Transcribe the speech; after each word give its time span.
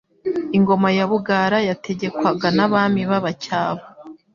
Ingoma 0.57 0.87
ya 0.97 1.05
Bugara 1.11 1.57
yategekwaga 1.69 2.47
n'Abami 2.55 3.01
b'Abacyaba, 3.09 3.83